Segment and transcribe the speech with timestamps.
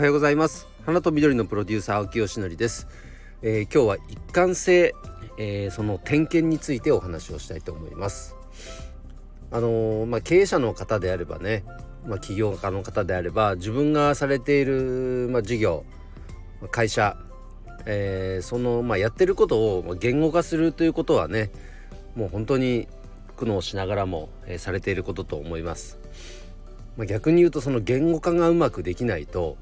[0.00, 0.66] はようございます。
[0.86, 2.88] 花と緑のプロデューサー青木よしのりです、
[3.42, 4.94] えー、今日は一貫性、
[5.36, 8.34] えー、その点検についてお話をしたいと思います。
[9.50, 11.64] あのー、まあ、経営者の方であればね、
[12.06, 15.84] まあ、起業家の方であれば自分がされている、まあ、事業
[16.70, 17.18] 会社、
[17.84, 21.50] えー、その、まあ、やってることを言語化するということはね
[22.16, 22.88] もう本当に
[23.36, 25.98] 苦悩しながらも、えー、されていることと思います。
[26.96, 29.58] まあ、逆に言うとその言語化がうまくできないと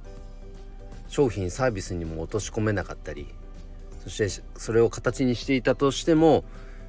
[1.08, 3.26] 商品サービスにも落とし込めなかったり
[4.04, 6.44] そしてそれを形にしていたとしても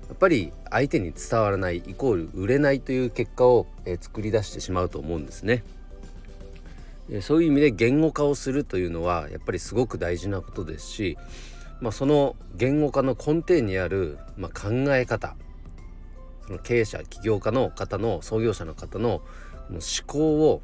[0.08, 5.64] やっぱり相手に伝わらないイコール売れないという結果を、え、作り出してしまうと思うんですね。
[7.22, 11.18] そういう意味で言語化をするというのはやっぱりすごく大事なことですし、
[11.82, 15.36] まあ、その言語化の根底にある、まあ、考え方
[16.46, 19.22] その経営者起業家の方の創業者の方の
[19.72, 20.62] 思考を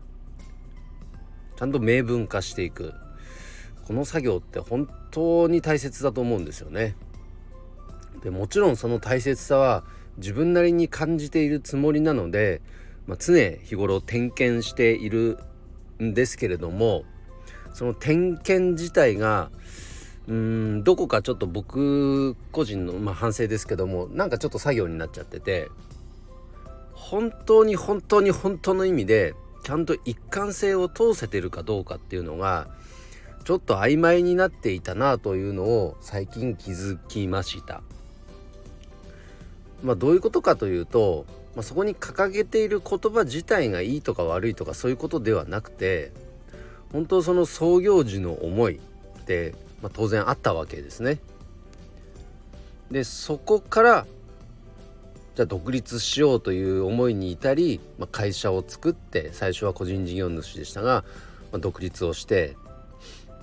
[1.57, 2.93] ちゃんと明文化していく
[3.85, 6.95] この作業って本当に大切だと思うんですよね。
[8.23, 9.83] でもちろんその大切さは
[10.17, 12.61] 自分なりに感じているつもりなので、
[13.05, 15.37] まあ、常日頃点検している
[16.01, 17.03] んですけれども
[17.73, 19.51] その点検自体が
[20.27, 25.69] うんどこかちょっと僕個人の、まあ、反省ですけどもなんかちょっと作業になっちゃってて
[26.93, 32.67] 本当に本当に本当の意味でちゃんと一貫性を通せてるかどうかっていうのが
[33.45, 37.83] ちょっと曖昧になっていたなというのを最近気づきました。
[39.83, 46.11] まあ、どういうことかというと、まあ、そこに掲げている言葉自体がいいとか悪いとかそういうことではなくて
[46.91, 48.79] 本当その創業時の思いっ
[49.25, 51.19] て、まあ、当然あったわけですね。
[52.89, 54.07] でそこから
[55.35, 61.03] じゃあ独立しようという思いに至り、まあ、会社を作って最初は個人事業主でしたが、
[61.51, 62.55] まあ、独立をして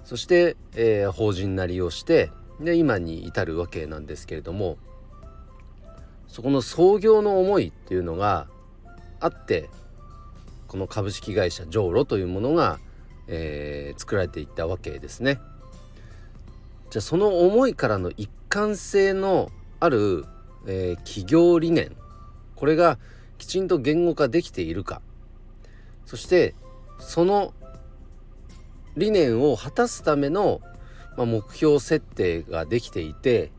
[0.05, 4.79] そして、えー、法人なりをしてで今に至るわけなんですけれども
[6.29, 8.47] そこの創業の思いっていうのが
[9.21, 9.69] あって
[10.69, 12.79] この株式会社上路というものが、
[13.29, 15.39] えー、作られていったわけですね。
[16.91, 19.51] じゃあその思いからの一貫性の
[19.81, 20.25] ある
[20.67, 21.97] えー、企業理念
[22.55, 22.99] これが
[23.39, 25.01] きちんと言語化できているか
[26.07, 26.55] そして
[26.99, 27.53] その
[28.97, 30.61] 理念を果たすための、
[31.17, 33.51] まあ、目標設定ができていて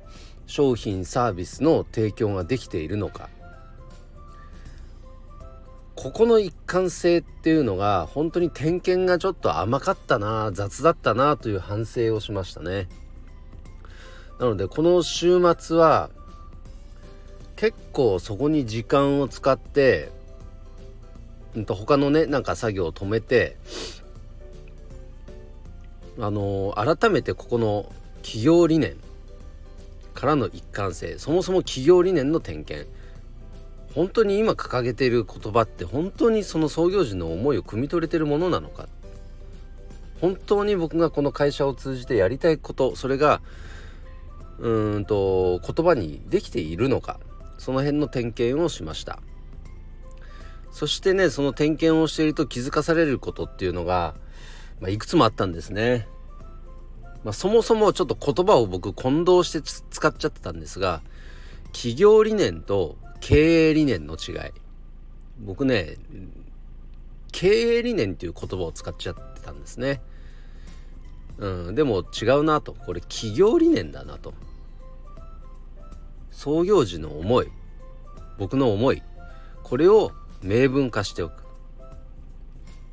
[0.45, 3.29] 商品サービスの提供ができているのか。
[5.95, 12.89] ここの一貫性っていうのが本当に点検がちょっと甘かったな雑だったなという反省をしましたね。
[14.39, 16.09] なのでこの週末は
[17.55, 20.09] 結構そこに時間を使って、
[21.55, 23.57] うん、と他のねなんか作業を止めて
[26.19, 27.91] あの、改めてここの
[28.21, 28.95] 企業理念
[30.13, 32.89] からの一貫性そもそも企業理念の点検。
[33.95, 38.87] 本当に今掲げている言葉って本当にその創業時の思いを汲み取れてるものなのか。
[40.19, 43.41] 本当に僕がこの会社を通じてやりたいことそれが
[44.57, 47.19] うんと言葉にできているのか。
[47.59, 49.19] その辺の点検をしました。
[50.71, 54.15] そしてねその点検をしていると気づかされることっていうのが、
[54.79, 56.07] まあ、いくつもあったんですね、
[57.23, 61.01] まあ、そもそもちょっと言葉を僕混同して使っちゃってたんですが
[61.71, 64.35] 企業理念と経営理念の違い。
[65.39, 65.95] 僕ね
[67.31, 67.47] 経
[67.77, 70.01] 営理念っていう言葉を使っちゃってたんですね。
[71.37, 72.73] うん、でも違うなと。
[72.73, 74.33] これ企業理念だなと。
[76.29, 77.47] 創業時の思い。
[78.37, 79.01] 僕の思い。
[79.63, 80.11] これを
[80.43, 81.43] 明文化しておく。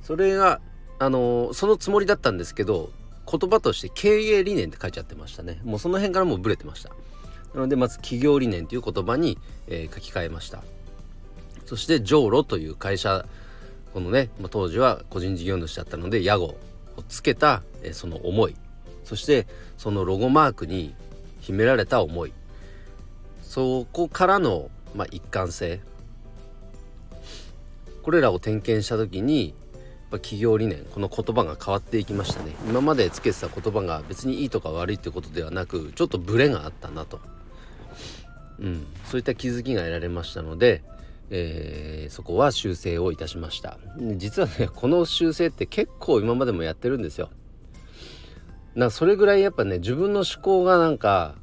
[0.03, 0.61] それが
[1.01, 2.91] あのそのつもりだったんですけど
[3.27, 5.59] 言葉として経営理念って書いちゃってましたね。
[5.65, 6.91] もうその辺からもうブレてました。
[7.55, 10.63] なのでまず企業理念という言葉に、えー、書き換えました。
[11.65, 13.25] そして上路という会社
[13.95, 16.59] このね、まあ、当時は個人事業主だったので屋号を
[17.09, 18.55] つけた、えー、その思い。
[19.05, 19.47] そして
[19.79, 20.95] そのロゴマークに
[21.41, 22.33] 秘められた思い。
[23.43, 25.81] そこからの、まあ、一貫性。
[28.03, 29.55] これらを点検した時に
[30.11, 32.55] ぱ企業理念この言葉が変わっていきましたね。
[32.69, 37.21] 今までつけてた言葉が別にいいとか悪いってことではなくちょっとブレがあったなと、
[38.59, 40.83] うん、そういった気づきが得られましたので、
[41.31, 43.79] えー、そこは修正をいたしました。
[44.17, 47.31] 実はねこの修正って結構今までもやってるんですよ。
[48.75, 51.35] なそれぐらいやっぱね自分の思考がなんか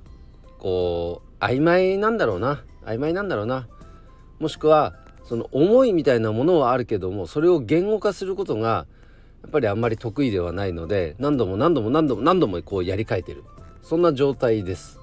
[0.59, 2.63] こう曖昧なんだろうな。
[2.85, 3.67] 曖昧なんだろうな。
[4.39, 4.95] もしくは
[5.27, 8.87] その思いみたいなものはあるけどもそれを言語化することが
[9.41, 13.43] やっぱりあんまり得意ではないので何度も何度も何度も何度もこうやり替えてる
[13.81, 14.99] そんな状態です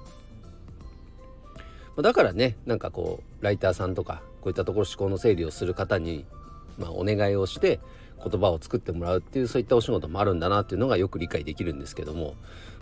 [2.01, 6.25] だからねなんかこうライターさんとかこういったところ思考の整理をする方に、
[6.79, 7.79] まあ、お願いをして
[8.23, 12.33] 言葉を作ってもらうっていうそういったお仕事もあるんだなっていうのがよく理解できるんですけども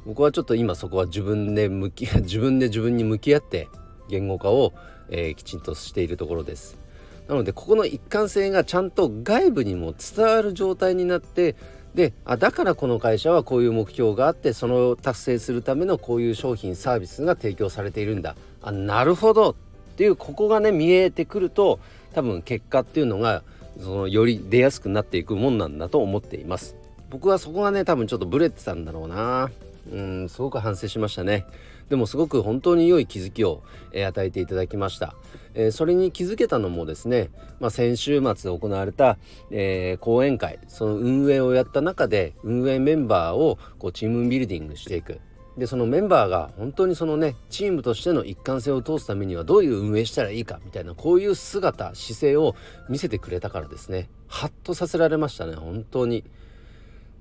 [0.05, 3.67] 僕はちょっと今そこは自分で向き自分で自分に向き合って
[4.07, 4.73] 言語化を、
[5.09, 6.82] えー、きちんとしているところです。
[7.27, 11.55] なのでここの一貫性がちゃんと外部にも伝わる状態になって
[11.95, 18.35] であだからこの会社はこういう目標があってその達成するためのこういう商品サービスが提供されているんだ。
[18.61, 19.51] あなるほど。
[19.51, 19.55] っ
[19.95, 21.79] ていうここがね見えてくると
[22.13, 23.43] 多分結果っていうのが
[23.79, 26.75] そのより出やすくなっていくもんなんだと思っています。
[27.11, 29.51] 僕はそこがね多分ちょっとブレてたんだろうな。
[29.91, 31.45] うんすごく反省しましたね。
[31.89, 35.15] でもすごく本当に良い気づきを、えー、与えていただきました、
[35.53, 39.17] えー、それに気づけたのもですね、まあ、先週末行われた、
[39.51, 45.19] えー、講演会その運営をやった中で運営メンバーをこうチームビルディングしていく。
[45.57, 52.55] でそのメンバーが本当にそのねチームとしての一貫性を通すためにはどういう運営したらいいかみたいなこういう姿姿勢を
[52.89, 54.09] 見せてくれたからですね。
[54.27, 56.23] ハッとさせられましたね本当に。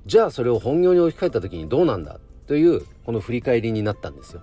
[0.07, 4.43] じゃあそれを本業に置き換えた時にどうなんだというこの振り返りになったんですよ。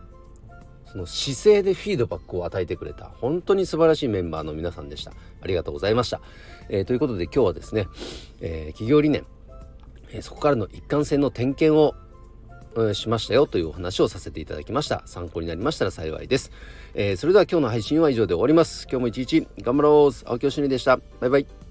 [0.92, 5.12] その姿勢でフィードバックを与えてくれた本当に素晴らしいメンバーの皆さんでした。
[5.42, 6.20] ありがとうございました、
[6.68, 7.88] えー、ということで今日はですね、
[8.42, 9.24] えー、企業理念、
[10.10, 11.94] えー、そこからの一貫性の点検を
[12.94, 15.04] しましたよというお話をさせていただきました。
[15.06, 16.52] 参考になりましたら幸いです、
[16.96, 18.88] え、それでは今日の配信は以上で終わります。
[18.90, 20.16] 今日も一日頑張ろう。
[20.26, 21.00] 青木よしでした。
[21.20, 21.69] バイバイ。